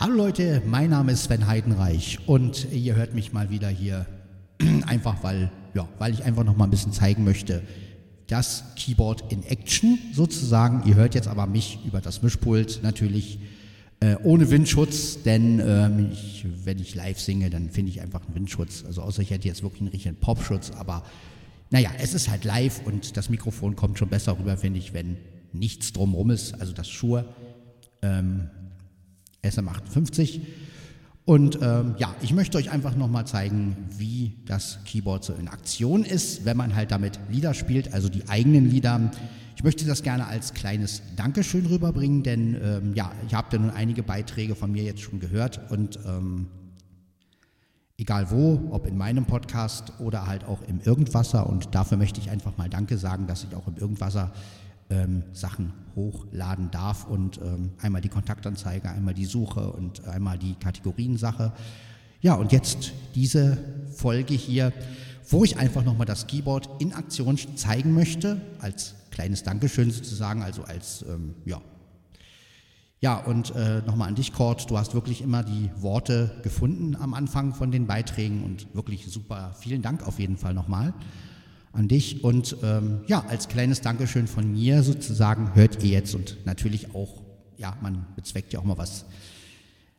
Hallo 0.00 0.14
Leute, 0.14 0.62
mein 0.64 0.90
Name 0.90 1.10
ist 1.10 1.24
Sven 1.24 1.48
Heidenreich 1.48 2.20
und 2.28 2.68
ihr 2.70 2.94
hört 2.94 3.14
mich 3.14 3.32
mal 3.32 3.50
wieder 3.50 3.68
hier 3.68 4.06
einfach, 4.86 5.24
weil, 5.24 5.50
ja, 5.74 5.88
weil 5.98 6.14
ich 6.14 6.22
einfach 6.22 6.44
noch 6.44 6.56
mal 6.56 6.66
ein 6.66 6.70
bisschen 6.70 6.92
zeigen 6.92 7.24
möchte, 7.24 7.64
das 8.28 8.62
Keyboard 8.76 9.32
in 9.32 9.42
Action 9.42 9.98
sozusagen. 10.12 10.88
Ihr 10.88 10.94
hört 10.94 11.16
jetzt 11.16 11.26
aber 11.26 11.48
mich 11.48 11.80
über 11.84 12.00
das 12.00 12.22
Mischpult 12.22 12.78
natürlich 12.84 13.40
äh, 13.98 14.14
ohne 14.22 14.48
Windschutz, 14.50 15.24
denn 15.24 15.58
ähm, 15.58 16.10
ich, 16.12 16.46
wenn 16.64 16.78
ich 16.78 16.94
live 16.94 17.18
singe, 17.18 17.50
dann 17.50 17.68
finde 17.68 17.90
ich 17.90 18.00
einfach 18.00 18.24
einen 18.24 18.36
Windschutz. 18.36 18.84
Also 18.86 19.02
außer 19.02 19.22
ich 19.22 19.32
hätte 19.32 19.48
jetzt 19.48 19.64
wirklich 19.64 19.80
einen 19.80 19.90
richtigen 19.90 20.14
Popschutz, 20.14 20.70
aber 20.78 21.02
naja, 21.70 21.90
es 21.98 22.14
ist 22.14 22.30
halt 22.30 22.44
live 22.44 22.82
und 22.86 23.16
das 23.16 23.30
Mikrofon 23.30 23.74
kommt 23.74 23.98
schon 23.98 24.10
besser 24.10 24.38
rüber, 24.38 24.56
finde 24.58 24.78
ich, 24.78 24.94
wenn 24.94 25.16
nichts 25.52 25.92
drumherum 25.92 26.30
ist. 26.30 26.54
Also 26.60 26.72
das 26.72 26.88
Schuhe 26.88 27.24
ähm, 28.00 28.48
SM58. 29.42 30.40
Und 31.24 31.58
ähm, 31.60 31.94
ja, 31.98 32.14
ich 32.22 32.32
möchte 32.32 32.56
euch 32.56 32.70
einfach 32.70 32.96
nochmal 32.96 33.26
zeigen, 33.26 33.76
wie 33.98 34.36
das 34.46 34.78
Keyboard 34.84 35.24
so 35.24 35.34
in 35.34 35.48
Aktion 35.48 36.04
ist, 36.04 36.46
wenn 36.46 36.56
man 36.56 36.74
halt 36.74 36.90
damit 36.90 37.20
Lieder 37.28 37.52
spielt, 37.52 37.92
also 37.92 38.08
die 38.08 38.26
eigenen 38.28 38.70
Lieder. 38.70 39.10
Ich 39.54 39.62
möchte 39.62 39.84
das 39.84 40.02
gerne 40.02 40.26
als 40.26 40.54
kleines 40.54 41.02
Dankeschön 41.16 41.66
rüberbringen, 41.66 42.22
denn 42.22 42.54
ähm, 42.54 42.94
ja, 42.94 43.12
ich 43.26 43.34
habe 43.34 43.48
ja 43.52 43.58
nun 43.58 43.70
einige 43.70 44.02
Beiträge 44.02 44.54
von 44.54 44.72
mir 44.72 44.84
jetzt 44.84 45.02
schon 45.02 45.20
gehört 45.20 45.70
und 45.70 45.98
ähm, 46.06 46.46
egal 47.98 48.30
wo, 48.30 48.68
ob 48.70 48.86
in 48.86 48.96
meinem 48.96 49.26
Podcast 49.26 49.92
oder 49.98 50.26
halt 50.26 50.44
auch 50.44 50.62
im 50.62 50.80
Irgendwasser 50.80 51.46
und 51.46 51.74
dafür 51.74 51.98
möchte 51.98 52.20
ich 52.20 52.30
einfach 52.30 52.56
mal 52.56 52.70
Danke 52.70 52.96
sagen, 52.96 53.26
dass 53.26 53.44
ich 53.44 53.54
auch 53.54 53.66
im 53.66 53.76
Irgendwasser 53.76 54.32
ähm, 54.90 55.22
Sachen 55.32 55.72
hochladen 55.94 56.70
darf 56.70 57.06
und 57.06 57.38
ähm, 57.38 57.72
einmal 57.80 58.00
die 58.00 58.08
Kontaktanzeige, 58.08 58.88
einmal 58.88 59.14
die 59.14 59.26
Suche 59.26 59.72
und 59.72 60.06
einmal 60.06 60.38
die 60.38 60.54
Kategoriensache. 60.54 61.52
Ja, 62.20 62.34
und 62.34 62.52
jetzt 62.52 62.92
diese 63.14 63.58
Folge 63.92 64.34
hier, 64.34 64.72
wo 65.28 65.44
ich 65.44 65.58
einfach 65.58 65.84
nochmal 65.84 66.06
das 66.06 66.26
Keyboard 66.26 66.68
in 66.80 66.92
Aktion 66.92 67.38
zeigen 67.56 67.94
möchte, 67.94 68.40
als 68.60 68.94
kleines 69.10 69.42
Dankeschön 69.42 69.90
sozusagen, 69.90 70.42
also 70.42 70.62
als, 70.64 71.04
ähm, 71.08 71.34
ja. 71.44 71.60
Ja, 73.00 73.16
und 73.18 73.54
äh, 73.54 73.80
nochmal 73.82 74.08
an 74.08 74.16
dich, 74.16 74.32
Cord, 74.32 74.68
du 74.70 74.76
hast 74.76 74.94
wirklich 74.94 75.22
immer 75.22 75.44
die 75.44 75.70
Worte 75.76 76.34
gefunden 76.42 76.96
am 76.96 77.14
Anfang 77.14 77.54
von 77.54 77.70
den 77.70 77.86
Beiträgen 77.86 78.42
und 78.42 78.74
wirklich 78.74 79.06
super. 79.06 79.54
Vielen 79.60 79.82
Dank 79.82 80.04
auf 80.04 80.18
jeden 80.18 80.36
Fall 80.36 80.54
nochmal 80.54 80.92
an 81.72 81.88
dich. 81.88 82.24
Und 82.24 82.56
ähm, 82.62 83.00
ja, 83.06 83.24
als 83.28 83.48
kleines 83.48 83.80
Dankeschön 83.80 84.26
von 84.26 84.52
mir 84.52 84.82
sozusagen 84.82 85.54
hört 85.54 85.82
ihr 85.82 85.90
jetzt 85.90 86.14
und 86.14 86.38
natürlich 86.44 86.94
auch, 86.94 87.22
ja, 87.56 87.76
man 87.80 88.06
bezweckt 88.16 88.52
ja 88.52 88.60
auch 88.60 88.64
mal 88.64 88.78
was 88.78 89.04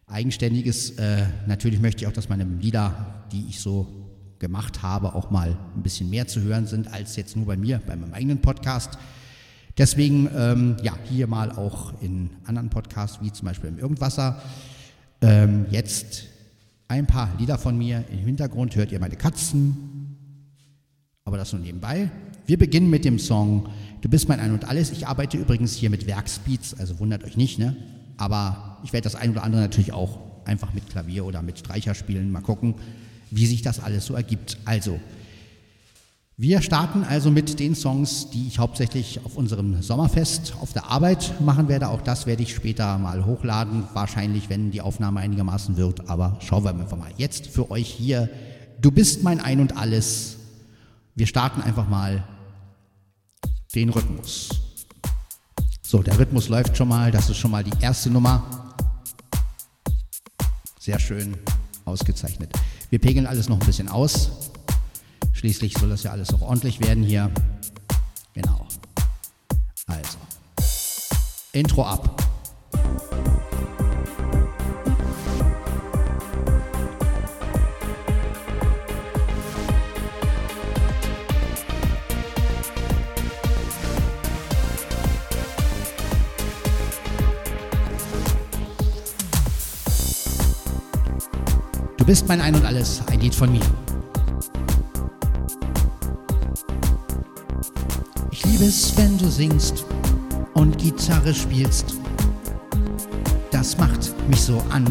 Eigenständiges. 0.07 0.91
Äh, 0.91 1.25
natürlich 1.47 1.79
möchte 1.79 2.03
ich 2.03 2.07
auch, 2.07 2.13
dass 2.13 2.29
meine 2.29 2.43
Lieder, 2.43 3.23
die 3.31 3.45
ich 3.49 3.59
so 3.59 3.87
gemacht 4.39 4.81
habe, 4.81 5.13
auch 5.13 5.29
mal 5.29 5.57
ein 5.75 5.83
bisschen 5.83 6.09
mehr 6.09 6.27
zu 6.27 6.41
hören 6.41 6.65
sind, 6.65 6.91
als 6.91 7.15
jetzt 7.15 7.35
nur 7.35 7.45
bei 7.45 7.57
mir, 7.57 7.81
bei 7.85 7.95
meinem 7.95 8.13
eigenen 8.13 8.41
Podcast. 8.41 8.97
Deswegen, 9.77 10.29
ähm, 10.35 10.77
ja, 10.81 10.93
hier 11.09 11.27
mal 11.27 11.51
auch 11.51 12.01
in 12.01 12.31
anderen 12.45 12.69
Podcasts, 12.69 13.19
wie 13.21 13.31
zum 13.31 13.45
Beispiel 13.45 13.69
im 13.69 13.77
Irgendwasser. 13.77 14.41
Ähm, 15.21 15.67
jetzt 15.69 16.23
ein 16.87 17.05
paar 17.05 17.29
Lieder 17.37 17.57
von 17.57 17.77
mir. 17.77 18.03
Im 18.11 18.19
Hintergrund 18.19 18.75
hört 18.75 18.91
ihr 18.91 18.99
meine 18.99 19.15
Katzen, 19.15 20.08
aber 21.29 21.37
das 21.37 21.53
nur 21.53 21.61
nebenbei. 21.61 22.09
Wir 22.47 22.57
beginnen 22.57 22.89
mit 22.89 23.05
dem 23.05 23.19
Song 23.19 23.69
Du 24.01 24.07
bist 24.07 24.29
mein 24.29 24.39
Ein 24.39 24.53
und 24.53 24.65
Alles. 24.65 24.91
Ich 24.91 25.07
arbeite 25.07 25.37
übrigens 25.37 25.75
hier 25.75 25.89
mit 25.89 26.07
Werkspeeds, 26.07 26.79
also 26.79 26.99
wundert 26.99 27.23
euch 27.23 27.35
nicht, 27.35 27.59
ne? 27.59 27.75
Aber 28.17 28.77
ich 28.83 28.93
werde 28.93 29.03
das 29.03 29.15
ein 29.15 29.31
oder 29.31 29.43
andere 29.43 29.61
natürlich 29.61 29.91
auch 29.91 30.19
einfach 30.45 30.73
mit 30.73 30.89
Klavier 30.89 31.25
oder 31.25 31.41
mit 31.41 31.59
Streicher 31.59 31.93
spielen. 31.93 32.31
Mal 32.31 32.41
gucken, 32.41 32.75
wie 33.29 33.45
sich 33.45 33.61
das 33.61 33.79
alles 33.79 34.05
so 34.05 34.13
ergibt. 34.13 34.57
Also, 34.65 34.99
wir 36.37 36.61
starten 36.61 37.03
also 37.03 37.29
mit 37.29 37.59
den 37.59 37.75
Songs, 37.75 38.29
die 38.29 38.47
ich 38.47 38.59
hauptsächlich 38.59 39.19
auf 39.25 39.35
unserem 39.35 39.81
Sommerfest 39.81 40.53
auf 40.61 40.71
der 40.71 40.89
Arbeit 40.89 41.41
machen 41.41 41.67
werde. 41.67 41.89
Auch 41.89 42.01
das 42.01 42.25
werde 42.25 42.43
ich 42.43 42.55
später 42.55 42.97
mal 42.97 43.25
hochladen, 43.25 43.83
wahrscheinlich, 43.93 44.49
wenn 44.49 44.71
die 44.71 44.79
Aufnahme 44.79 45.19
einigermaßen 45.19 45.75
wird. 45.75 46.09
Aber 46.09 46.37
schauen 46.39 46.63
wir 46.63 46.69
einfach 46.69 46.97
mal. 46.97 47.11
Jetzt 47.17 47.47
für 47.47 47.69
euch 47.69 47.89
hier, 47.89 48.29
du 48.81 48.91
bist 48.91 49.23
mein 49.23 49.41
Ein 49.41 49.59
und 49.59 49.75
Alles 49.75 50.38
wir 51.19 51.27
starten 51.27 51.61
einfach 51.61 51.87
mal 51.87 52.23
den 53.75 53.89
Rhythmus. 53.89 54.49
So, 55.81 56.01
der 56.01 56.17
Rhythmus 56.17 56.47
läuft 56.47 56.77
schon 56.77 56.87
mal. 56.87 57.11
Das 57.11 57.29
ist 57.29 57.35
schon 57.35 57.51
mal 57.51 57.61
die 57.61 57.73
erste 57.81 58.09
Nummer. 58.09 58.73
Sehr 60.79 60.97
schön 60.97 61.37
ausgezeichnet. 61.83 62.53
Wir 62.89 62.99
pegeln 62.99 63.27
alles 63.27 63.49
noch 63.49 63.59
ein 63.59 63.65
bisschen 63.65 63.89
aus. 63.89 64.31
Schließlich 65.33 65.73
soll 65.73 65.89
das 65.89 66.03
ja 66.03 66.11
alles 66.11 66.33
auch 66.33 66.41
ordentlich 66.41 66.79
werden 66.79 67.03
hier. 67.03 67.29
Genau. 68.33 68.65
Also. 69.87 70.17
Intro 71.51 71.83
ab. 71.83 72.15
Bist 92.09 92.27
mein 92.27 92.41
Ein 92.41 92.55
und 92.55 92.65
Alles, 92.65 93.03
ein 93.05 93.19
Lied 93.19 93.35
von 93.35 93.51
mir. 93.51 93.61
Ich 98.31 98.43
liebe 98.43 98.63
es, 98.63 98.97
wenn 98.97 99.15
du 99.19 99.29
singst 99.29 99.85
und 100.55 100.75
Gitarre 100.79 101.35
spielst. 101.35 101.93
Das 103.51 103.77
macht 103.77 104.11
mich 104.27 104.41
so 104.41 104.59
an. 104.71 104.85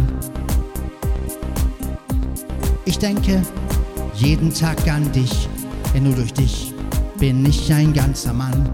Ich 2.84 3.00
denke 3.00 3.42
jeden 4.14 4.54
Tag 4.54 4.86
an 4.86 5.10
dich, 5.10 5.48
denn 5.92 6.04
nur 6.04 6.14
durch 6.14 6.32
dich 6.32 6.72
bin 7.18 7.44
ich 7.44 7.72
ein 7.72 7.92
ganzer 7.92 8.32
Mann. 8.32 8.70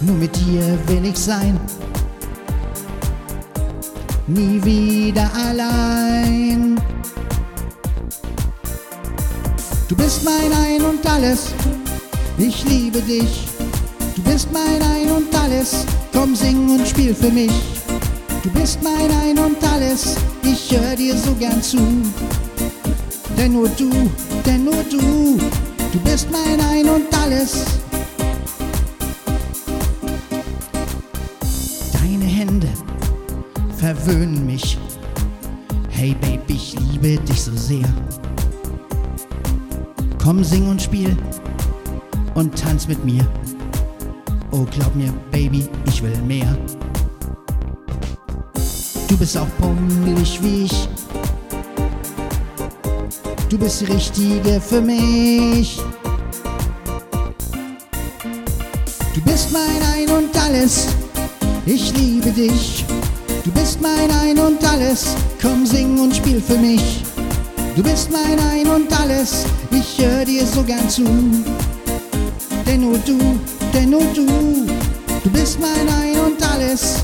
Nur 0.00 0.16
mit 0.16 0.34
dir 0.34 0.76
will 0.88 1.04
ich 1.04 1.16
sein 1.16 1.56
nie 4.28 4.62
wieder 4.62 5.30
allein. 5.34 6.80
Du 9.88 9.96
bist 9.96 10.22
mein 10.24 10.52
Ein 10.52 10.82
und 10.82 11.06
alles, 11.06 11.54
ich 12.36 12.64
liebe 12.64 13.00
dich. 13.00 13.48
Du 14.16 14.22
bist 14.22 14.48
mein 14.52 14.82
Ein 14.82 15.10
und 15.10 15.34
alles, 15.34 15.86
komm 16.12 16.34
sing 16.34 16.68
und 16.68 16.86
spiel 16.86 17.14
für 17.14 17.30
mich. 17.30 17.52
Du 18.42 18.50
bist 18.50 18.78
mein 18.82 19.10
Ein 19.22 19.38
und 19.38 19.56
alles, 19.72 20.16
ich 20.42 20.76
hör 20.76 20.94
dir 20.94 21.16
so 21.16 21.32
gern 21.34 21.62
zu. 21.62 21.78
Denn 23.36 23.52
nur 23.52 23.68
du, 23.70 23.90
denn 24.44 24.64
nur 24.64 24.82
du, 24.90 25.38
du 25.92 25.98
bist 26.04 26.28
mein 26.30 26.60
Ein 26.68 26.88
und 26.88 27.06
alles. 27.16 27.77
Verwöhnen 33.94 34.44
mich. 34.44 34.76
Hey 35.88 36.14
Baby, 36.20 36.54
ich 36.54 36.76
liebe 36.78 37.18
dich 37.22 37.42
so 37.42 37.52
sehr. 37.54 37.88
Komm, 40.22 40.44
sing 40.44 40.68
und 40.68 40.82
spiel 40.82 41.16
und 42.34 42.54
tanz 42.58 42.86
mit 42.86 43.02
mir. 43.02 43.26
Oh, 44.50 44.66
glaub 44.70 44.94
mir, 44.94 45.10
Baby, 45.30 45.66
ich 45.86 46.02
will 46.02 46.16
mehr. 46.26 46.54
Du 49.08 49.16
bist 49.16 49.38
auch 49.38 49.48
pummelig 49.58 50.38
wie 50.42 50.64
ich. 50.64 50.88
Du 53.48 53.56
bist 53.56 53.80
die 53.80 53.86
Richtige 53.86 54.60
für 54.60 54.82
mich. 54.82 55.80
Du 59.14 59.20
bist 59.22 59.50
mein 59.50 59.82
Ein 59.94 60.10
und 60.10 60.36
alles. 60.36 60.88
Ich 61.64 61.96
liebe 61.96 62.30
dich. 62.30 62.84
Du 63.44 63.50
bist 63.52 63.80
mein 63.80 64.10
Ein 64.10 64.38
und 64.38 64.64
Alles, 64.64 65.14
komm 65.40 65.64
sing 65.64 65.98
und 65.98 66.14
spiel 66.14 66.40
für 66.40 66.58
mich. 66.58 67.02
Du 67.76 67.82
bist 67.82 68.10
mein 68.10 68.38
Ein 68.38 68.66
und 68.66 69.00
Alles, 69.00 69.44
ich 69.70 70.04
höre 70.04 70.24
dir 70.24 70.44
so 70.46 70.62
gern 70.62 70.88
zu. 70.88 71.04
Denn 72.66 72.80
nur 72.80 72.98
du, 72.98 73.18
denn 73.72 73.90
nur 73.90 74.04
du, 74.14 74.26
du 75.24 75.30
bist 75.30 75.58
mein 75.60 75.88
Ein 76.02 76.18
und 76.20 76.42
Alles. 76.52 76.96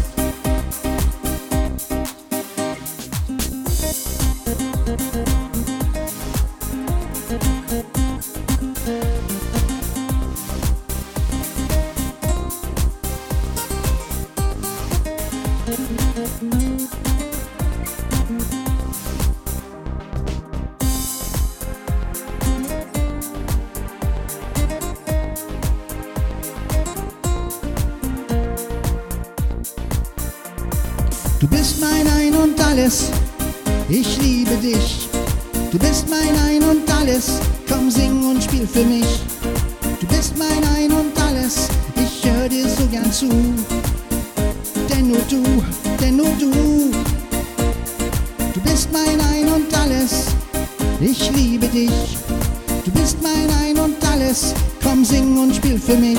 Spiel 38.64 38.82
für 38.82 38.88
mich. 38.88 39.20
Du 40.00 40.06
bist 40.06 40.36
mein 40.36 40.62
Ein 40.76 40.92
und 40.92 41.20
alles, 41.20 41.68
ich 41.96 42.30
hör 42.30 42.48
dir 42.48 42.68
so 42.68 42.86
gern 42.86 43.10
zu. 43.12 43.28
Denn 44.88 45.08
nur 45.08 45.20
du, 45.28 45.42
denn 46.00 46.16
nur 46.16 46.30
du, 46.38 46.90
du 48.52 48.60
bist 48.60 48.88
mein 48.92 49.20
Ein 49.32 49.52
und 49.52 49.78
alles, 49.78 50.26
ich 51.00 51.30
liebe 51.32 51.66
dich. 51.68 52.18
Du 52.84 52.90
bist 52.92 53.16
mein 53.22 53.48
Ein 53.62 53.78
und 53.78 53.96
alles, 54.12 54.54
komm 54.82 55.04
sing 55.04 55.38
und 55.38 55.56
spiel 55.56 55.78
für 55.78 55.96
mich. 55.96 56.18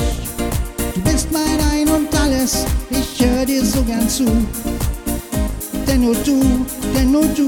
Du 0.94 1.00
bist 1.02 1.28
mein 1.32 1.58
Ein 1.72 1.88
und 1.88 2.14
alles, 2.20 2.64
ich 2.90 3.24
hör 3.24 3.44
dir 3.44 3.64
so 3.64 3.82
gern 3.82 4.08
zu. 4.08 4.26
Denn 5.86 6.02
nur 6.02 6.14
du, 6.14 6.40
denn 6.94 7.12
nur 7.12 7.26
du, 7.26 7.46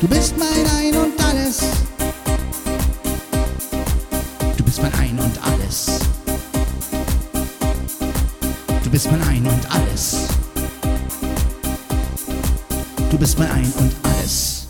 du 0.00 0.08
bist 0.08 0.34
mein 0.38 0.66
Ein 0.78 0.96
und 0.96 1.24
alles. 1.24 1.81
Bist 8.92 9.10
mein 9.10 9.22
Ein 9.22 9.46
und 9.46 9.70
alles. 9.70 10.28
Du 13.10 13.18
bist 13.18 13.38
mein 13.38 13.50
Ein 13.50 13.72
und 13.78 13.90
alles. 14.02 14.66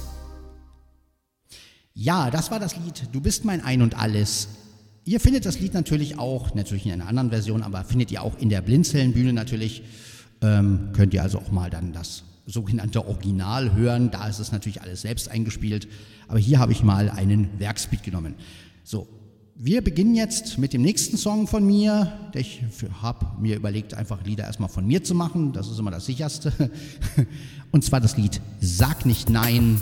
Ja, 1.92 2.30
das 2.30 2.52
war 2.52 2.60
das 2.60 2.76
Lied 2.76 3.08
Du 3.10 3.20
bist 3.20 3.44
mein 3.44 3.64
Ein 3.64 3.82
und 3.82 3.98
alles. 3.98 4.46
Ihr 5.04 5.18
findet 5.18 5.44
das 5.44 5.58
Lied 5.58 5.74
natürlich 5.74 6.20
auch, 6.20 6.54
natürlich 6.54 6.86
in 6.86 6.92
einer 6.92 7.08
anderen 7.08 7.30
Version, 7.30 7.64
aber 7.64 7.82
findet 7.82 8.12
ihr 8.12 8.22
auch 8.22 8.38
in 8.38 8.48
der 8.48 8.60
Blinzelnbühne 8.60 9.32
natürlich. 9.32 9.82
Ähm, 10.40 10.90
könnt 10.92 11.12
ihr 11.14 11.22
also 11.24 11.38
auch 11.38 11.50
mal 11.50 11.68
dann 11.68 11.92
das 11.92 12.22
sogenannte 12.46 13.04
Original 13.04 13.74
hören. 13.74 14.12
Da 14.12 14.28
ist 14.28 14.38
es 14.38 14.52
natürlich 14.52 14.82
alles 14.82 15.02
selbst 15.02 15.28
eingespielt. 15.28 15.88
Aber 16.28 16.38
hier 16.38 16.60
habe 16.60 16.70
ich 16.70 16.84
mal 16.84 17.10
einen 17.10 17.58
Werksbeat 17.58 18.04
genommen. 18.04 18.36
So, 18.84 19.08
wir 19.64 19.80
beginnen 19.80 20.16
jetzt 20.16 20.58
mit 20.58 20.72
dem 20.72 20.82
nächsten 20.82 21.16
Song 21.16 21.46
von 21.46 21.64
mir. 21.64 22.12
Ich 22.34 22.64
habe 23.00 23.26
mir 23.40 23.54
überlegt, 23.54 23.94
einfach 23.94 24.24
Lieder 24.24 24.42
erstmal 24.42 24.68
von 24.68 24.84
mir 24.84 25.04
zu 25.04 25.14
machen. 25.14 25.52
Das 25.52 25.68
ist 25.68 25.78
immer 25.78 25.92
das 25.92 26.04
sicherste. 26.04 26.52
Und 27.70 27.84
zwar 27.84 28.00
das 28.00 28.16
Lied 28.16 28.40
Sag 28.60 29.06
nicht 29.06 29.30
Nein. 29.30 29.80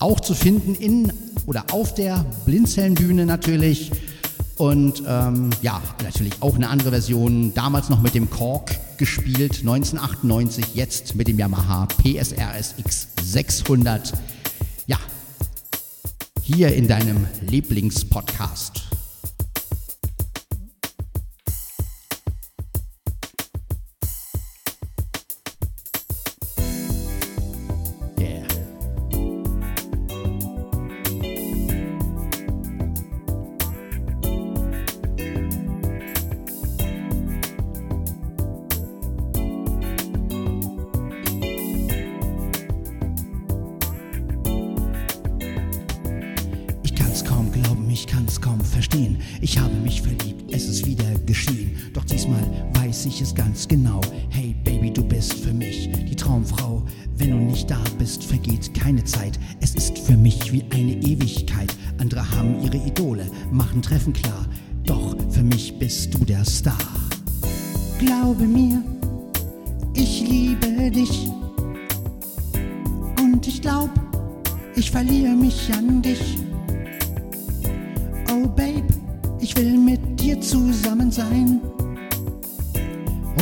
Auch 0.00 0.20
zu 0.20 0.34
finden 0.34 0.74
in 0.74 1.14
oder 1.46 1.64
auf 1.72 1.94
der 1.94 2.26
Blinzelnbühne 2.44 3.24
natürlich. 3.24 3.90
Und 4.58 5.02
ähm, 5.06 5.48
ja, 5.62 5.80
natürlich 6.02 6.34
auch 6.40 6.56
eine 6.56 6.68
andere 6.68 6.90
Version. 6.90 7.54
Damals 7.54 7.88
noch 7.88 8.02
mit 8.02 8.14
dem 8.14 8.28
Kork 8.28 8.98
gespielt, 8.98 9.60
1998, 9.60 10.74
jetzt 10.74 11.14
mit 11.14 11.26
dem 11.26 11.38
Yamaha 11.38 11.86
PSRS 11.86 12.74
X600. 12.84 14.12
Ja, 14.86 14.98
hier 16.42 16.74
in 16.74 16.86
deinem 16.86 17.26
Lieblingspodcast. 17.48 18.91
Treffen 63.92 64.14
klar, 64.14 64.46
doch 64.86 65.14
für 65.28 65.42
mich 65.42 65.78
bist 65.78 66.14
du 66.14 66.24
der 66.24 66.46
Star. 66.46 66.78
Glaube 67.98 68.44
mir, 68.44 68.82
ich 69.92 70.26
liebe 70.26 70.90
dich. 70.90 71.28
Und 73.20 73.46
ich 73.46 73.60
glaub, 73.60 73.90
ich 74.76 74.90
verliere 74.90 75.36
mich 75.36 75.70
an 75.74 76.00
dich. 76.00 76.38
Oh 78.30 78.48
Babe, 78.48 78.88
ich 79.40 79.54
will 79.58 79.76
mit 79.76 80.00
dir 80.18 80.40
zusammen 80.40 81.10
sein. 81.10 81.60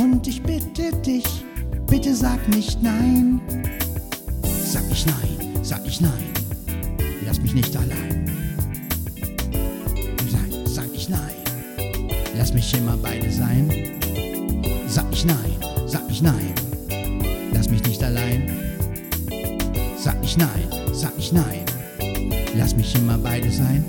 Und 0.03 0.27
ich 0.27 0.43
bitte 0.43 0.91
dich, 1.07 1.45
bitte 1.87 2.13
sag 2.13 2.41
nicht 2.49 2.83
nein. 2.83 3.41
Sag 4.65 4.83
ich 4.91 5.07
nein, 5.07 5.55
sag 5.63 5.87
ich 5.87 6.01
nein. 6.01 6.25
Lass 7.25 7.41
mich 7.41 7.55
nicht 7.55 7.77
allein. 7.77 8.20
Lass 12.37 12.55
mich 12.55 12.75
immer 12.75 12.97
beide 12.97 13.31
sein. 13.31 13.69
Sag 14.89 15.05
ich 15.13 15.25
nein, 15.25 15.57
sag 15.87 16.03
ich 16.09 16.23
nein. 16.23 16.55
Lass 17.53 17.69
mich 17.69 17.83
nicht 17.85 18.03
allein. 18.03 18.51
Sag 19.97 20.17
ich 20.23 20.37
nein, 20.37 20.69
sag 20.93 21.13
ich 21.19 21.33
nein. 21.33 21.65
Lass 22.57 22.75
mich 22.75 22.95
immer 22.95 23.19
beide 23.19 23.51
sein. 23.51 23.85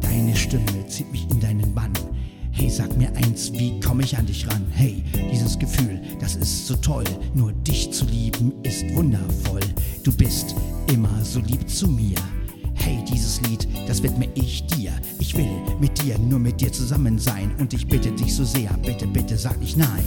Deine 0.00 0.34
Stimme 0.34 0.86
zieht 0.88 1.12
mich 1.12 1.30
in 1.30 1.38
deinen 1.38 1.74
Bann. 1.74 1.92
Hey, 2.50 2.70
sag 2.70 2.96
mir 2.96 3.14
eins, 3.16 3.52
wie 3.52 3.78
komme 3.80 4.02
ich 4.02 4.16
an 4.16 4.24
dich 4.26 4.46
ran? 4.48 4.64
Hey, 4.72 4.95
Gefühl, 5.58 6.00
das 6.20 6.36
ist 6.36 6.66
so 6.66 6.76
toll. 6.76 7.04
Nur 7.34 7.52
dich 7.52 7.92
zu 7.92 8.04
lieben 8.06 8.52
ist 8.62 8.84
wundervoll. 8.94 9.60
Du 10.02 10.12
bist 10.12 10.54
immer 10.92 11.24
so 11.24 11.40
lieb 11.40 11.68
zu 11.68 11.88
mir. 11.88 12.16
Hey, 12.74 13.02
dieses 13.10 13.40
Lied, 13.42 13.66
das 13.88 14.02
widme 14.02 14.28
ich 14.34 14.66
dir. 14.66 14.92
Ich 15.18 15.36
will 15.36 15.50
mit 15.80 16.02
dir, 16.02 16.18
nur 16.18 16.38
mit 16.38 16.60
dir 16.60 16.72
zusammen 16.72 17.18
sein. 17.18 17.54
Und 17.58 17.72
ich 17.72 17.86
bitte 17.86 18.12
dich 18.12 18.34
so 18.34 18.44
sehr, 18.44 18.70
bitte, 18.84 19.06
bitte 19.06 19.36
sag 19.36 19.58
nicht 19.60 19.76
nein. 19.76 20.04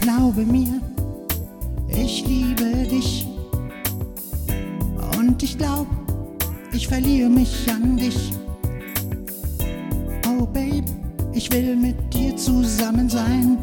Glaube 0.00 0.44
mir, 0.44 0.80
ich 1.88 2.26
liebe 2.26 2.88
dich. 2.88 3.26
Und 5.16 5.42
ich 5.42 5.56
glaub, 5.56 5.86
ich 6.72 6.88
verliere 6.88 7.28
mich 7.28 7.66
an 7.70 7.96
dich. 7.96 8.32
Oh, 10.26 10.46
Babe. 10.46 10.84
Ich 11.32 11.52
will 11.52 11.76
mit 11.76 12.12
dir 12.12 12.36
zusammen 12.36 13.08
sein. 13.08 13.58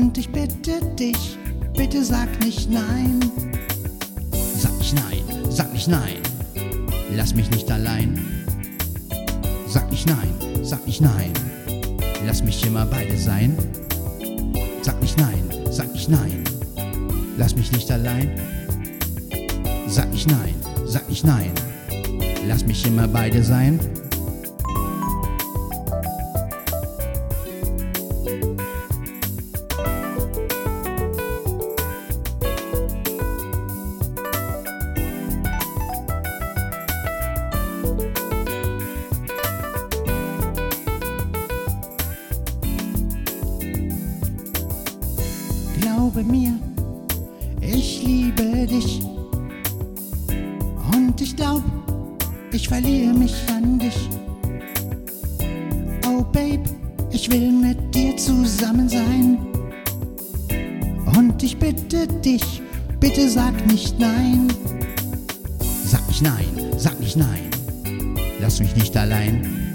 Und 0.00 0.16
ich 0.16 0.30
bitte 0.30 0.80
dich, 0.98 1.36
bitte 1.76 2.02
sag 2.02 2.28
nicht 2.42 2.70
nein. 2.70 3.20
Sag 4.56 4.78
nicht 4.78 4.94
nein, 4.94 5.22
sag 5.50 5.70
nicht 5.74 5.88
nein. 5.88 6.16
Lass 7.14 7.34
mich 7.34 7.50
nicht 7.50 7.70
allein. 7.70 8.18
Sag 9.68 9.90
nicht 9.90 10.06
nein, 10.06 10.32
sag 10.62 10.86
nicht 10.86 11.02
nein. 11.02 11.32
Lass 12.24 12.42
mich 12.42 12.64
immer 12.66 12.86
beide 12.86 13.14
sein. 13.18 13.54
Sag 14.80 15.02
nicht 15.02 15.18
nein, 15.18 15.44
sag 15.70 15.92
nicht 15.92 16.08
nein. 16.08 16.44
Lass 17.36 17.54
mich 17.54 17.70
nicht 17.70 17.90
allein. 17.90 18.40
Sag 19.86 20.10
nicht 20.12 20.30
nein, 20.30 20.54
sag 20.86 21.06
nicht 21.10 21.26
nein. 21.26 21.52
Lass 22.48 22.64
mich 22.64 22.86
immer 22.86 23.06
beide 23.06 23.44
sein. 23.44 23.78
glaube 46.12 46.32
mir, 46.32 46.54
ich 47.60 48.02
liebe 48.02 48.66
dich. 48.66 49.00
Und 50.92 51.20
ich 51.20 51.36
glaub, 51.36 51.62
ich 52.52 52.68
verliere 52.68 53.14
mich 53.14 53.34
an 53.54 53.78
dich. 53.78 54.08
Oh 56.06 56.22
Babe, 56.32 56.64
ich 57.12 57.30
will 57.30 57.52
mit 57.52 57.94
dir 57.94 58.16
zusammen 58.16 58.88
sein. 58.88 59.38
Und 61.16 61.42
ich 61.42 61.56
bitte 61.56 62.06
dich, 62.06 62.62
bitte 62.98 63.28
sag 63.28 63.54
nicht 63.66 63.98
nein. 63.98 64.48
Sag 65.84 66.06
nicht 66.08 66.22
nein, 66.22 66.72
sag 66.76 66.98
nicht 66.98 67.16
nein. 67.16 67.50
Lass 68.40 68.58
mich 68.58 68.74
nicht 68.74 68.96
allein. 68.96 69.69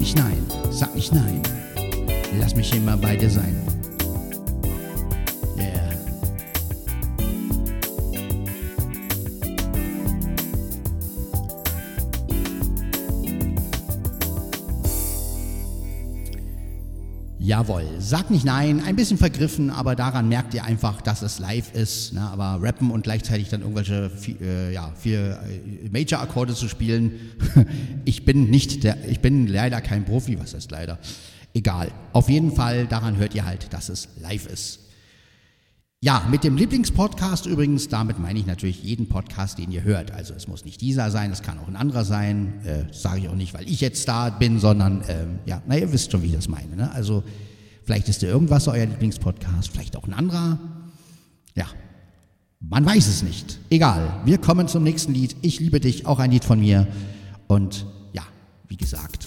Nicht 0.00 0.16
nein, 0.16 0.46
sag 0.70 0.94
nicht 0.94 1.14
nein. 1.14 1.42
Lass 2.38 2.56
mich 2.56 2.74
immer 2.74 2.96
bei 2.96 3.16
dir 3.16 3.30
sein. 3.30 3.54
Jawohl, 17.60 17.84
sag 17.98 18.30
nicht 18.30 18.46
nein, 18.46 18.82
ein 18.86 18.96
bisschen 18.96 19.18
vergriffen, 19.18 19.68
aber 19.68 19.94
daran 19.94 20.30
merkt 20.30 20.54
ihr 20.54 20.64
einfach, 20.64 21.02
dass 21.02 21.20
es 21.20 21.38
live 21.38 21.74
ist. 21.74 22.14
Ne? 22.14 22.22
Aber 22.22 22.58
rappen 22.62 22.90
und 22.90 23.02
gleichzeitig 23.02 23.50
dann 23.50 23.60
irgendwelche 23.60 24.10
äh, 24.40 24.72
ja, 24.72 24.90
vier 24.98 25.38
äh, 25.42 25.90
Major-Akkorde 25.90 26.54
zu 26.54 26.70
spielen, 26.70 27.12
ich 28.06 28.24
bin 28.24 28.48
nicht 28.48 28.82
der, 28.82 29.06
ich 29.10 29.20
bin 29.20 29.46
leider 29.46 29.82
kein 29.82 30.06
Profi, 30.06 30.40
was 30.40 30.54
heißt 30.54 30.70
leider? 30.70 30.98
Egal. 31.52 31.90
Auf 32.14 32.30
jeden 32.30 32.50
Fall, 32.50 32.86
daran 32.86 33.18
hört 33.18 33.34
ihr 33.34 33.44
halt, 33.44 33.70
dass 33.74 33.90
es 33.90 34.08
live 34.22 34.46
ist. 34.46 34.80
Ja, 36.00 36.26
mit 36.30 36.44
dem 36.44 36.56
Lieblingspodcast 36.56 37.44
übrigens, 37.44 37.88
damit 37.88 38.18
meine 38.18 38.38
ich 38.38 38.46
natürlich 38.46 38.82
jeden 38.82 39.06
Podcast, 39.06 39.58
den 39.58 39.70
ihr 39.70 39.84
hört. 39.84 40.12
Also 40.12 40.32
es 40.32 40.48
muss 40.48 40.64
nicht 40.64 40.80
dieser 40.80 41.10
sein, 41.10 41.30
es 41.30 41.42
kann 41.42 41.58
auch 41.58 41.68
ein 41.68 41.76
anderer 41.76 42.06
sein. 42.06 42.54
Äh, 42.64 42.90
Sage 42.90 43.20
ich 43.20 43.28
auch 43.28 43.34
nicht, 43.34 43.52
weil 43.52 43.68
ich 43.68 43.82
jetzt 43.82 44.08
da 44.08 44.30
bin, 44.30 44.58
sondern 44.58 45.02
äh, 45.02 45.26
ja, 45.44 45.60
na 45.68 45.76
ihr 45.76 45.92
wisst 45.92 46.10
schon, 46.10 46.22
wie 46.22 46.28
ich 46.28 46.32
das 46.32 46.48
meine. 46.48 46.74
Ne? 46.74 46.90
Also 46.92 47.22
vielleicht 47.90 48.08
ist 48.08 48.22
der 48.22 48.30
irgendwas 48.30 48.68
euer 48.68 48.86
Lieblingspodcast, 48.86 49.72
vielleicht 49.72 49.96
auch 49.96 50.06
ein 50.06 50.14
anderer. 50.14 50.60
Ja, 51.56 51.66
man 52.60 52.86
weiß 52.86 53.08
es 53.08 53.24
nicht. 53.24 53.58
Egal, 53.68 54.20
wir 54.24 54.38
kommen 54.38 54.68
zum 54.68 54.84
nächsten 54.84 55.12
Lied. 55.12 55.34
Ich 55.42 55.58
liebe 55.58 55.80
dich, 55.80 56.06
auch 56.06 56.20
ein 56.20 56.30
Lied 56.30 56.44
von 56.44 56.60
mir. 56.60 56.86
Und 57.48 57.86
ja, 58.12 58.22
wie 58.68 58.76
gesagt, 58.76 59.26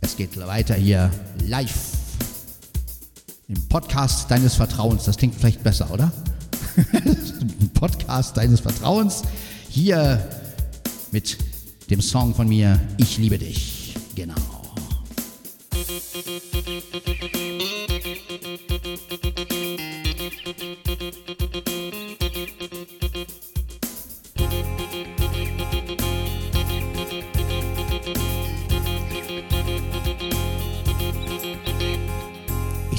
es 0.00 0.16
geht 0.16 0.38
weiter 0.38 0.76
hier 0.76 1.10
live 1.44 1.74
im 3.48 3.66
Podcast 3.68 4.30
deines 4.30 4.54
Vertrauens. 4.54 5.02
Das 5.02 5.16
klingt 5.16 5.34
vielleicht 5.34 5.64
besser, 5.64 5.90
oder? 5.90 6.12
Im 7.60 7.70
Podcast 7.70 8.36
deines 8.36 8.60
Vertrauens. 8.60 9.24
Hier 9.68 10.24
mit 11.10 11.36
dem 11.90 12.00
Song 12.00 12.32
von 12.32 12.48
mir 12.48 12.80
Ich 12.96 13.18
liebe 13.18 13.38
dich. 13.38 13.96
Genau. 14.14 14.49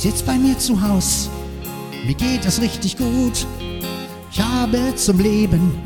Ich 0.04 0.08
sitz 0.08 0.24
bei 0.24 0.36
mir 0.36 0.58
zu 0.58 0.82
Haus, 0.82 1.30
mir 2.08 2.16
geht 2.16 2.44
es 2.44 2.60
richtig 2.60 2.98
gut. 2.98 3.46
Ich 4.32 4.42
habe 4.42 4.96
zum 4.96 5.20
Leben 5.20 5.78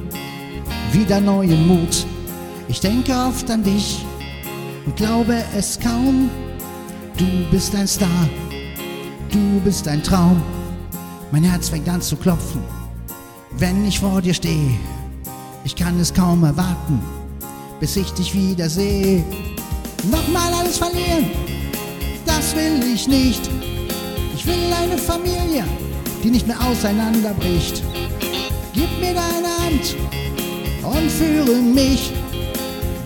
wieder 0.93 1.19
neuen 1.19 1.67
Mut. 1.67 2.05
Ich 2.69 2.79
denke 2.79 3.11
oft 3.11 3.51
an 3.51 3.61
dich 3.61 4.05
und 4.85 4.95
glaube 4.95 5.43
es 5.53 5.77
kaum. 5.77 6.29
Du 7.17 7.25
bist 7.51 7.75
ein 7.75 7.89
Star, 7.89 8.29
du 9.33 9.59
bist 9.65 9.85
ein 9.85 10.01
Traum. 10.01 10.41
Mein 11.33 11.43
Herz 11.43 11.67
fängt 11.67 11.89
an 11.89 12.01
zu 12.01 12.15
klopfen, 12.15 12.63
wenn 13.57 13.85
ich 13.85 13.99
vor 13.99 14.21
dir 14.21 14.33
stehe. 14.33 14.77
Ich 15.65 15.75
kann 15.75 15.99
es 15.99 16.13
kaum 16.13 16.45
erwarten, 16.45 17.01
bis 17.81 17.97
ich 17.97 18.11
dich 18.11 18.33
wiedersehe. 18.33 19.25
Nochmal 20.09 20.53
alles 20.53 20.77
verlieren, 20.77 21.31
das 22.25 22.55
will 22.55 22.81
ich 22.93 23.09
nicht. 23.09 23.54
Ich 24.45 24.51
will 24.51 24.73
eine 24.73 24.95
Familie, 24.95 25.63
die 26.23 26.29
nicht 26.29 26.45
mehr 26.45 26.61
auseinanderbricht. 26.61 27.81
Gib 28.73 28.99
mir 28.99 29.15
deine 29.15 29.47
Hand 29.57 29.95
und 30.83 31.09
führe 31.09 31.55
mich 31.63 32.11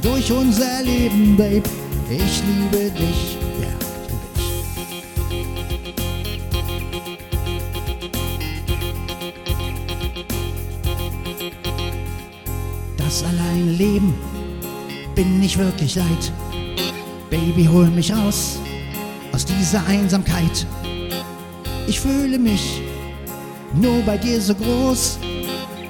durch 0.01 0.29
unser 0.33 0.83
Leben, 0.83 1.37
Babe. 1.37 1.63
Ich 2.09 2.43
liebe 2.43 2.91
dich. 2.91 3.37
Ja. 3.61 3.69
Das 12.97 13.23
alleine 13.23 13.71
Leben 13.71 14.13
bin 15.15 15.41
ich 15.41 15.57
wirklich 15.57 15.95
leid. 15.95 16.33
Baby, 17.29 17.65
hol 17.71 17.87
mich 17.87 18.11
raus 18.11 18.59
aus 19.31 19.45
dieser 19.45 19.85
Einsamkeit. 19.87 20.67
Ich 21.89 22.01
fühle 22.01 22.37
mich 22.37 22.83
nur 23.73 24.03
bei 24.03 24.15
dir 24.15 24.39
so 24.39 24.53
groß. 24.53 25.17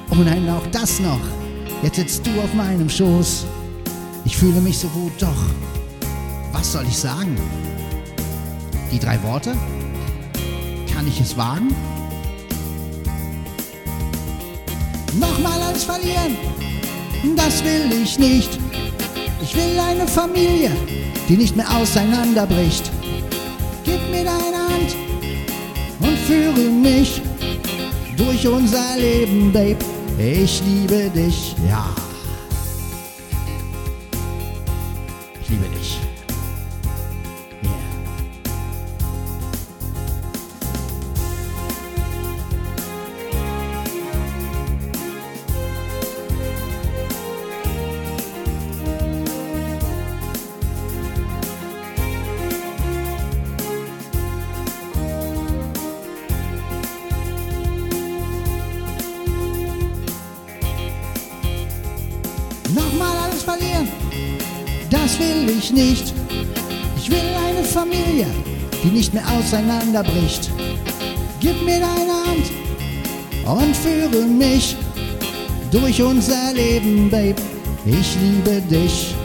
Oh 0.09 0.15
nein, 0.15 0.49
auch 0.49 0.65
das 0.67 1.01
noch. 1.01 1.19
Jetzt 1.83 1.97
sitzt 1.97 2.25
du 2.25 2.31
auf 2.39 2.53
meinem 2.53 2.89
Schoß. 2.89 3.45
Ich 4.23 4.37
fühle 4.37 4.61
mich 4.61 4.77
so 4.77 4.87
gut, 4.87 5.11
doch. 5.19 5.41
Was 6.53 6.71
soll 6.71 6.85
ich 6.87 6.97
sagen? 6.97 7.35
Die 8.93 8.97
drei 8.97 9.21
Worte? 9.23 9.57
Kann 10.93 11.05
ich 11.05 11.19
es 11.19 11.35
wagen? 11.35 11.75
Nochmal 15.19 15.61
alles 15.61 15.83
verlieren? 15.83 16.37
Das 17.35 17.61
will 17.61 17.91
ich 18.01 18.17
nicht. 18.17 18.57
Ich 19.43 19.53
will 19.53 19.77
eine 19.77 20.07
Familie, 20.07 20.71
die 21.27 21.35
nicht 21.35 21.57
mehr 21.57 21.69
auseinanderbricht. 21.75 22.89
Gib 23.83 23.99
mir 24.11 24.23
deine 24.23 24.58
führe 26.29 26.69
mich 26.69 27.21
durch 28.15 28.47
unser 28.47 28.97
Leben, 28.97 29.51
Babe. 29.51 29.83
Ich 30.19 30.61
liebe 30.63 31.09
dich, 31.09 31.55
ja. 31.67 31.98
Will 65.19 65.49
ich 65.57 65.71
nicht. 65.71 66.13
Ich 66.97 67.09
will 67.09 67.29
eine 67.47 67.63
Familie, 67.63 68.27
die 68.83 68.89
nicht 68.89 69.13
mehr 69.13 69.25
auseinanderbricht. 69.37 70.49
Gib 71.39 71.61
mir 71.63 71.79
deine 71.79 72.13
Hand 72.25 72.51
und 73.45 73.75
führe 73.75 74.25
mich 74.25 74.75
durch 75.71 76.01
unser 76.01 76.53
Leben, 76.53 77.09
Babe. 77.09 77.41
Ich 77.85 78.15
liebe 78.21 78.61
dich. 78.61 79.15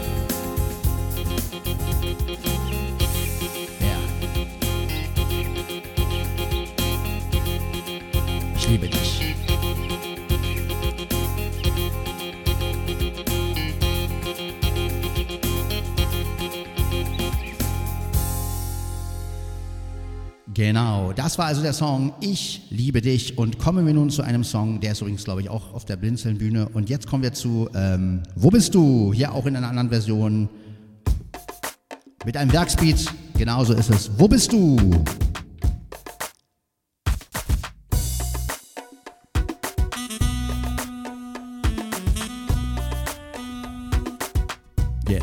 Genau, 20.55 21.11
das 21.11 21.37
war 21.37 21.47
also 21.47 21.61
der 21.61 21.73
Song 21.73 22.13
Ich 22.21 22.61
liebe 22.69 23.01
dich 23.01 23.37
und 23.37 23.59
kommen 23.59 23.85
wir 23.85 23.93
nun 23.93 24.09
zu 24.09 24.21
einem 24.21 24.45
Song, 24.45 24.79
der 24.79 24.93
ist 24.93 25.01
übrigens, 25.01 25.25
glaube 25.25 25.41
ich, 25.41 25.49
auch 25.49 25.73
auf 25.73 25.83
der 25.83 25.97
Blinzeln-Bühne 25.97 26.69
und 26.69 26.89
jetzt 26.89 27.07
kommen 27.07 27.23
wir 27.23 27.33
zu 27.33 27.69
ähm, 27.75 28.23
Wo 28.37 28.49
bist 28.49 28.73
du? 28.73 29.11
Hier 29.13 29.33
auch 29.33 29.47
in 29.47 29.57
einer 29.57 29.67
anderen 29.67 29.89
Version 29.89 30.47
mit 32.25 32.37
einem 32.37 32.53
Werksbeat, 32.53 33.13
genauso 33.37 33.73
ist 33.73 33.89
es. 33.89 34.09
Wo 34.17 34.29
bist 34.29 34.53
du? 34.53 34.77
Yeah. 45.09 45.19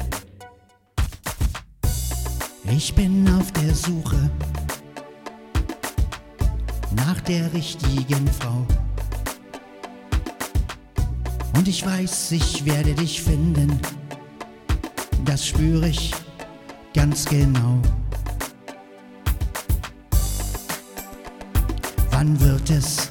Ich 2.70 2.94
bin 2.94 3.26
auf 3.30 3.50
der 3.52 3.74
Suche 3.74 4.30
der 7.28 7.52
richtigen 7.52 8.26
Frau. 8.40 8.66
Und 11.54 11.68
ich 11.68 11.84
weiß, 11.84 12.32
ich 12.32 12.64
werde 12.64 12.94
dich 12.94 13.22
finden, 13.22 13.78
das 15.24 15.46
spüre 15.46 15.88
ich 15.88 16.12
ganz 16.94 17.24
genau. 17.24 17.80
Wann 22.10 22.40
wird 22.40 22.70
es 22.70 23.10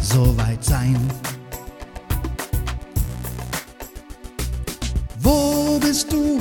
soweit 0.00 0.64
sein? 0.64 0.98
Wo 5.20 5.78
bist 5.78 6.12
du? 6.12 6.40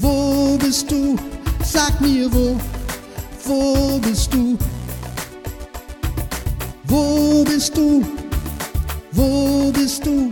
Wo 0.00 0.56
bist 0.58 0.90
du? 0.90 1.16
Sag 1.62 2.00
mir 2.00 2.32
wo, 2.32 2.56
wo 3.44 3.98
bist 3.98 4.32
du? 4.34 4.58
Wo 6.90 7.44
bist 7.44 7.76
du? 7.76 8.04
Wo 9.12 9.70
bist 9.70 10.04
du? 10.04 10.28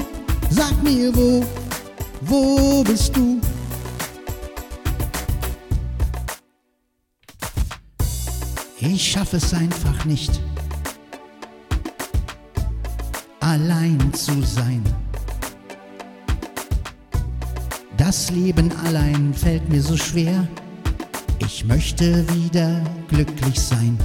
Sag 0.51 0.83
mir 0.83 1.15
wo, 1.15 1.45
wo 2.23 2.83
bist 2.83 3.17
du? 3.17 3.41
Ich 8.81 9.13
schaffe 9.13 9.37
es 9.37 9.55
einfach 9.55 10.05
nicht, 10.05 10.41
allein 13.39 14.13
zu 14.13 14.43
sein. 14.43 14.83
Das 17.97 18.33
Leben 18.33 18.73
allein 18.85 19.33
fällt 19.33 19.69
mir 19.69 19.81
so 19.81 19.97
schwer. 19.97 20.49
Ich 21.39 21.65
möchte 21.65 22.27
wieder 22.35 22.83
glücklich 23.09 23.61
sein. 23.61 23.97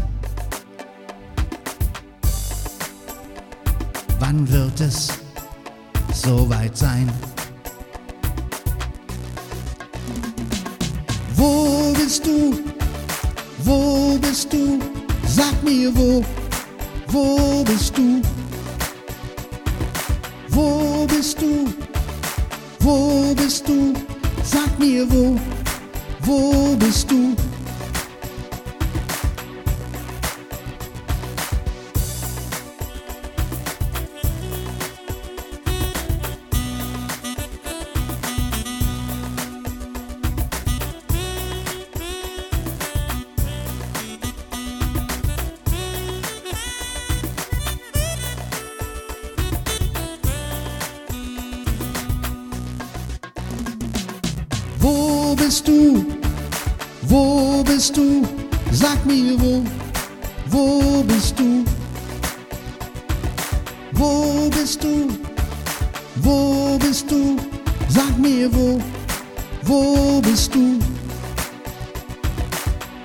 Wann 4.36 4.52
wird 4.52 4.82
es 4.82 5.10
soweit 6.12 6.76
sein? 6.76 7.08
Wo 11.36 11.94
bist 11.94 12.26
du? 12.26 12.60
Wo 13.64 14.18
bist 14.18 14.52
du? 14.52 14.80
Sag 15.28 15.64
mir 15.64 15.96
wo, 15.96 16.26
wo 17.10 17.64
bist 17.64 17.96
du? 17.96 18.24
Wo 20.50 21.06
bist 21.06 21.40
du? 21.40 21.72
Wo 22.80 23.36
bist 23.36 23.68
du? 23.68 23.94
Sag 24.44 24.80
mir 24.80 25.06
wo, 25.12 25.40
wo 26.22 26.76
bist 26.78 27.12
du? 27.12 27.36
Wo 69.66 70.22
bist 70.22 70.54
du? 70.54 70.80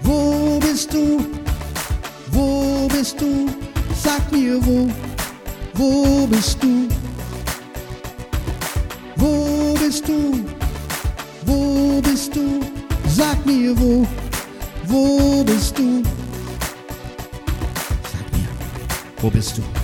Wo 0.02 0.58
bist 0.58 0.92
du? 0.92 1.24
Wo 2.32 2.88
bist 2.88 3.20
du? 3.20 3.48
Sag 3.94 4.30
mir 4.32 4.64
wo, 4.66 4.88
wo 5.74 6.26
bist 6.26 6.62
du? 6.62 6.88
Wo 9.16 9.74
bist 9.74 10.06
du? 10.08 10.44
Wo 11.46 12.00
bist 12.00 12.34
du? 12.34 12.60
Sag 13.08 13.44
mir 13.46 13.78
wo, 13.78 14.06
wo 14.86 15.44
bist 15.44 15.78
du? 15.78 16.02
Sag 18.12 18.32
mir, 18.32 18.48
wo 19.20 19.30
bist 19.30 19.58
du? 19.58 19.77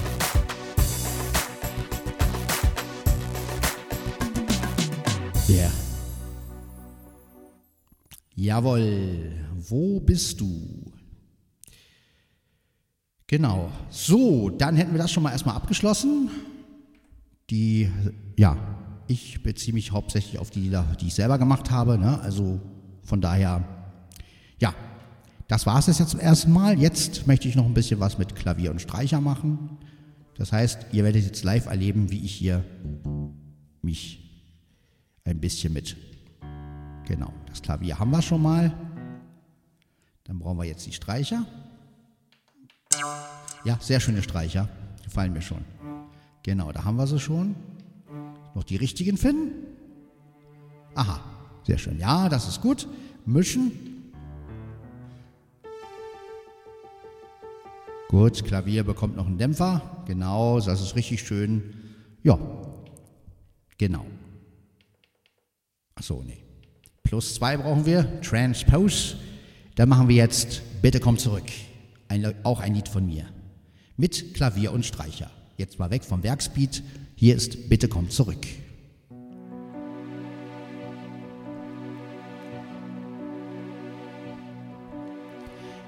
Jawohl, 8.55 9.33
wo 9.69 9.99
bist 9.99 10.40
du? 10.40 10.93
Genau. 13.27 13.69
So, 13.90 14.49
dann 14.49 14.77
hätten 14.77 14.93
wir 14.93 14.99
das 14.99 15.11
schon 15.11 15.25
mal 15.25 15.33
erstmal 15.33 15.57
abgeschlossen. 15.57 16.31
Die, 17.51 17.90
ja, 18.38 18.57
ich 19.09 19.43
beziehe 19.43 19.75
mich 19.75 19.90
hauptsächlich 19.90 20.38
auf 20.38 20.51
die 20.51 20.61
Lieder, 20.61 20.87
die 21.01 21.09
ich 21.09 21.14
selber 21.14 21.37
gemacht 21.37 21.73
habe. 21.73 21.99
Ne? 21.99 22.21
Also 22.21 22.61
von 23.03 23.21
daher, 23.21 23.64
ja, 24.61 24.73
das 25.49 25.67
war 25.67 25.81
es 25.81 25.87
jetzt 25.88 26.11
zum 26.11 26.21
ersten 26.21 26.53
Mal. 26.53 26.79
Jetzt 26.79 27.27
möchte 27.27 27.49
ich 27.49 27.57
noch 27.57 27.67
ein 27.67 27.75
bisschen 27.75 27.99
was 27.99 28.19
mit 28.19 28.37
Klavier 28.37 28.71
und 28.71 28.81
Streicher 28.81 29.21
machen. 29.21 29.79
Das 30.37 30.53
heißt, 30.53 30.87
ihr 30.93 31.03
werdet 31.03 31.25
jetzt 31.25 31.43
live 31.43 31.67
erleben, 31.67 32.12
wie 32.12 32.25
ich 32.25 32.37
hier 32.37 32.64
mich 33.83 34.21
ein 35.25 35.40
bisschen 35.40 35.73
mit. 35.73 35.97
Genau, 37.07 37.33
das 37.47 37.61
Klavier 37.61 37.99
haben 37.99 38.11
wir 38.11 38.23
schon 38.23 38.43
mal. 38.43 38.73
Dann 40.25 40.38
brauchen 40.38 40.59
wir 40.59 40.64
jetzt 40.64 40.87
die 40.87 40.93
Streicher. 40.93 41.45
Ja, 43.64 43.79
sehr 43.81 44.01
schöne 44.01 44.23
Streicher. 44.23 44.69
Gefallen 45.03 45.33
mir 45.33 45.43
schon. 45.43 45.64
Genau, 46.43 46.73
da 46.73 46.85
haben 46.85 46.97
wir 46.97 47.07
sie 47.07 47.19
schon. 47.19 47.55
Noch 48.55 48.64
die 48.64 48.77
richtigen 48.77 49.17
finden? 49.17 49.53
Aha, 50.95 51.21
sehr 51.67 51.79
schön. 51.79 51.99
Ja, 51.99 52.29
das 52.29 52.49
ist 52.49 52.61
gut. 52.61 52.87
Mischen. 53.27 53.73
Gut, 58.09 58.45
Klavier 58.45 58.85
bekommt 58.85 59.17
noch 59.17 59.27
einen 59.27 59.38
Dämpfer. 59.38 60.05
Genau, 60.07 60.61
das 60.61 60.81
ist 60.81 60.95
richtig 60.95 61.23
schön. 61.27 61.75
Ja, 62.23 62.38
genau. 63.77 64.07
Achso, 65.97 66.23
nee. 66.23 66.43
Plus 67.05 67.35
zwei 67.37 67.57
brauchen 67.57 67.87
wir. 67.87 68.21
Transpose. 68.23 69.17
Dann 69.77 69.88
machen 69.88 70.09
wir 70.09 70.17
jetzt 70.17 70.62
Bitte 70.83 71.01
komm 71.01 71.17
zurück. 71.17 71.45
Ein, 72.09 72.35
auch 72.43 72.61
ein 72.61 72.75
Lied 72.75 72.88
von 72.88 73.07
mir. 73.07 73.25
Mit 73.97 74.35
Klavier 74.35 74.73
und 74.73 74.85
Streicher. 74.85 75.31
Jetzt 75.57 75.79
mal 75.79 75.90
weg 75.90 76.05
vom 76.05 76.23
Werksbeat. 76.23 76.83
Hier 77.14 77.37
ist 77.37 77.69
Bitte 77.69 77.88
komm 77.88 78.11
zurück. 78.11 78.47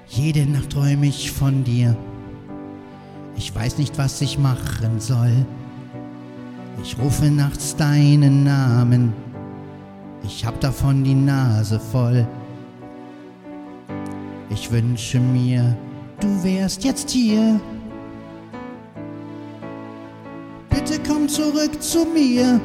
Jede 0.07 0.45
Nacht 0.45 0.71
träume 0.71 1.07
ich 1.07 1.31
von 1.31 1.63
dir. 1.63 1.97
Ich 3.35 3.53
weiß 3.53 3.77
nicht, 3.77 3.97
was 3.97 4.21
ich 4.21 4.39
machen 4.39 4.99
soll. 4.99 5.45
Ich 6.81 6.97
rufe 6.97 7.25
nachts 7.25 7.75
deinen 7.75 8.43
Namen. 8.43 9.26
Ich 10.27 10.45
hab 10.45 10.59
davon 10.59 11.05
die 11.05 11.15
Nase 11.15 11.79
voll. 11.79 12.27
Ich 14.49 14.69
wünsche 14.69 15.21
mir, 15.21 15.77
du 16.19 16.43
wärst 16.43 16.83
jetzt 16.83 17.09
hier. 17.11 17.61
Bitte 20.69 20.99
komm 21.07 21.29
zurück 21.29 21.81
zu 21.81 22.05
mir, 22.05 22.59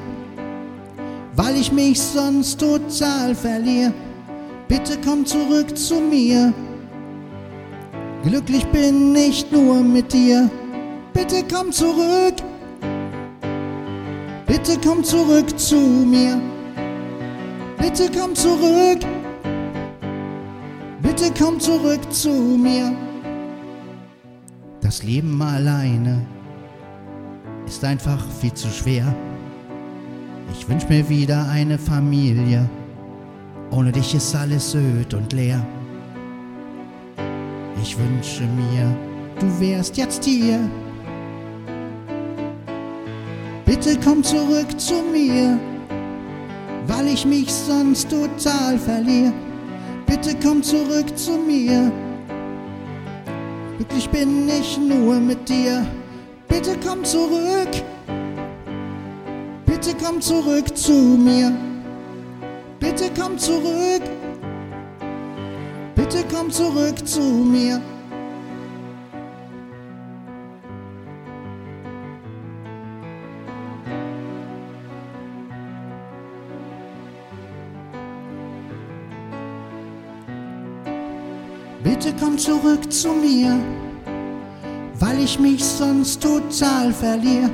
weil 1.36 1.54
ich 1.56 1.70
mich 1.70 2.00
sonst 2.00 2.58
total 2.58 3.32
verliere. 3.32 3.92
Bitte 4.66 4.98
komm 5.04 5.24
zurück 5.24 5.76
zu 5.78 6.00
mir. 6.00 6.52
Glücklich 8.24 8.66
bin 8.66 9.14
ich 9.14 9.48
nur 9.52 9.82
mit 9.82 10.12
dir. 10.12 10.50
Bitte 11.12 11.44
komm 11.48 11.70
zurück. 11.70 12.34
Bitte 14.48 14.76
komm 14.84 15.04
zurück 15.04 15.56
zu 15.56 15.76
mir. 15.76 16.51
Bitte 17.82 18.08
komm 18.16 18.32
zurück. 18.36 19.00
Bitte 21.02 21.32
komm 21.36 21.58
zurück 21.58 22.00
zu 22.12 22.30
mir. 22.30 22.96
Das 24.80 25.02
Leben 25.02 25.42
alleine 25.42 26.24
ist 27.66 27.84
einfach 27.84 28.24
viel 28.40 28.54
zu 28.54 28.68
schwer. 28.68 29.12
Ich 30.52 30.68
wünsch 30.68 30.88
mir 30.88 31.08
wieder 31.08 31.48
eine 31.48 31.76
Familie. 31.76 32.70
Ohne 33.72 33.90
dich 33.90 34.14
ist 34.14 34.32
alles 34.36 34.76
öd 34.76 35.12
und 35.14 35.32
leer. 35.32 35.66
Ich 37.82 37.98
wünsche 37.98 38.44
mir, 38.44 38.96
du 39.40 39.60
wärst 39.60 39.96
jetzt 39.96 40.24
hier. 40.24 40.60
Bitte 43.64 43.98
komm 44.04 44.22
zurück 44.22 44.78
zu 44.78 45.02
mir, 45.12 45.58
weil 46.86 47.08
ich 47.08 47.24
mich 47.24 47.52
sonst 47.52 48.10
total 48.10 48.78
verliere. 48.78 49.32
Bitte 50.06 50.36
komm 50.42 50.62
zurück 50.62 51.16
zu 51.16 51.32
mir. 51.32 51.90
Glücklich 53.78 54.08
bin 54.10 54.48
ich 54.48 54.78
nur 54.78 55.16
mit 55.16 55.48
dir. 55.48 55.86
Bitte 56.48 56.76
komm 56.86 57.04
zurück. 57.04 57.70
Bitte 59.66 59.94
komm 60.02 60.20
zurück 60.20 60.76
zu 60.76 60.92
mir. 60.92 61.52
Bitte 62.78 63.10
komm 63.18 63.38
zurück. 63.38 64.02
Bitte 65.94 66.24
komm 66.30 66.50
zurück 66.50 67.06
zu 67.06 67.20
mir. 67.20 67.80
Bitte 81.82 82.14
komm 82.20 82.38
zurück 82.38 82.92
zu 82.92 83.08
mir, 83.08 83.58
weil 85.00 85.18
ich 85.18 85.38
mich 85.38 85.64
sonst 85.64 86.22
total 86.22 86.92
verliere. 86.92 87.50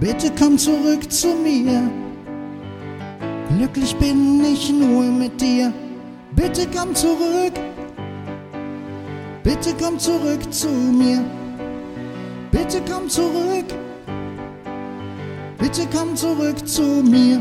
Bitte 0.00 0.32
komm 0.36 0.58
zurück 0.58 1.10
zu 1.12 1.28
mir. 1.28 1.88
Glücklich 3.56 3.94
bin 3.96 4.44
ich 4.44 4.72
nur 4.72 5.04
mit 5.04 5.40
dir. 5.40 5.72
Bitte 6.32 6.66
komm 6.76 6.92
zurück. 6.94 7.52
Bitte 9.44 9.74
komm 9.80 9.98
zurück 9.98 10.52
zu 10.52 10.68
mir. 10.68 11.24
Bitte 12.50 12.82
komm 12.90 13.08
zurück. 13.08 13.66
Bitte 15.58 15.86
komm 15.92 16.16
zurück 16.16 16.66
zu 16.66 16.82
mir. 16.82 17.40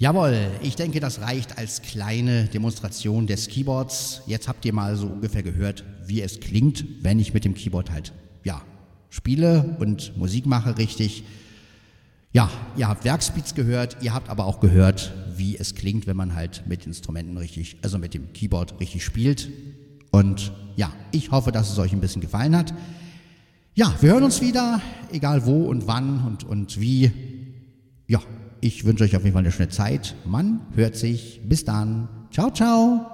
Jawohl, 0.00 0.34
ich 0.62 0.76
denke, 0.76 0.98
das 0.98 1.20
reicht 1.20 1.58
als 1.58 1.82
kleine 1.82 2.46
Demonstration 2.46 3.26
des 3.26 3.48
Keyboards. 3.48 4.22
Jetzt 4.24 4.48
habt 4.48 4.64
ihr 4.64 4.72
mal 4.72 4.96
so 4.96 5.06
ungefähr 5.06 5.42
gehört, 5.42 5.84
wie 6.06 6.22
es 6.22 6.40
klingt, 6.40 6.86
wenn 7.02 7.18
ich 7.18 7.34
mit 7.34 7.44
dem 7.44 7.52
Keyboard 7.52 7.90
halt, 7.90 8.14
ja, 8.42 8.62
spiele 9.10 9.76
und 9.78 10.16
Musik 10.16 10.46
mache 10.46 10.78
richtig. 10.78 11.24
Ja, 12.32 12.50
ihr 12.78 12.88
habt 12.88 13.04
Werkspeeds 13.04 13.54
gehört, 13.54 13.98
ihr 14.00 14.14
habt 14.14 14.30
aber 14.30 14.46
auch 14.46 14.60
gehört, 14.60 15.12
wie 15.36 15.58
es 15.58 15.74
klingt, 15.74 16.06
wenn 16.06 16.16
man 16.16 16.34
halt 16.34 16.62
mit 16.66 16.86
Instrumenten 16.86 17.36
richtig, 17.36 17.76
also 17.82 17.98
mit 17.98 18.14
dem 18.14 18.32
Keyboard 18.32 18.80
richtig 18.80 19.04
spielt. 19.04 19.50
Und 20.10 20.50
ja, 20.76 20.90
ich 21.12 21.30
hoffe, 21.30 21.52
dass 21.52 21.70
es 21.70 21.78
euch 21.78 21.92
ein 21.92 22.00
bisschen 22.00 22.22
gefallen 22.22 22.56
hat. 22.56 22.72
Ja, 23.74 23.94
wir 24.00 24.12
hören 24.12 24.24
uns 24.24 24.40
wieder, 24.40 24.80
egal 25.12 25.44
wo 25.44 25.64
und 25.64 25.86
wann 25.86 26.24
und, 26.26 26.44
und 26.44 26.80
wie. 26.80 27.12
Ja, 28.08 28.22
ich 28.60 28.84
wünsche 28.84 29.04
euch 29.04 29.16
auf 29.16 29.22
jeden 29.22 29.34
Fall 29.34 29.42
eine 29.42 29.52
schöne 29.52 29.68
Zeit. 29.68 30.14
Man 30.24 30.60
hört 30.74 30.96
sich. 30.96 31.40
Bis 31.44 31.64
dann. 31.64 32.08
Ciao, 32.30 32.50
ciao. 32.50 33.09